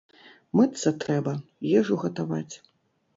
[0.59, 1.33] Мыцца трэба,
[1.81, 2.51] ежу гатаваць.